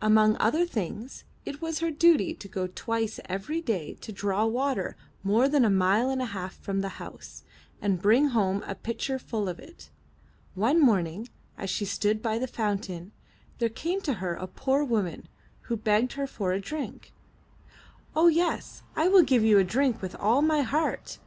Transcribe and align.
Among 0.00 0.36
other 0.36 0.64
things, 0.66 1.24
it 1.44 1.60
was 1.60 1.80
her 1.80 1.90
duty 1.90 2.32
to 2.32 2.46
go 2.46 2.68
twice 2.68 3.18
every 3.24 3.60
day 3.60 3.94
to 4.02 4.12
draw 4.12 4.44
water 4.46 4.96
more 5.24 5.48
than 5.48 5.64
a 5.64 5.68
mile 5.68 6.10
and 6.10 6.22
a 6.22 6.26
half 6.26 6.54
from 6.60 6.80
the 6.80 7.02
house, 7.02 7.42
and 7.82 8.00
bring 8.00 8.28
home 8.28 8.62
a 8.68 8.76
pitcher 8.76 9.18
full 9.18 9.48
of 9.48 9.58
it. 9.58 9.90
One 10.54 10.80
morning 10.80 11.28
as 11.58 11.70
she 11.70 11.86
stood 11.86 12.22
by 12.22 12.38
the 12.38 12.46
fountain, 12.46 13.10
there 13.58 13.68
came 13.68 14.00
to 14.02 14.12
her 14.22 14.34
a 14.34 14.46
poor 14.46 14.84
woman, 14.84 15.26
who 15.62 15.76
begged 15.76 16.12
her 16.12 16.28
for 16.28 16.52
a 16.52 16.60
drink. 16.60 17.12
*'0h, 18.14 18.32
yes, 18.32 18.84
I 18.94 19.08
will 19.08 19.24
give 19.24 19.42
you 19.42 19.58
a 19.58 19.64
drink 19.64 20.00
with 20.00 20.14
all 20.14 20.40
my 20.40 20.60
heart. 20.62 21.18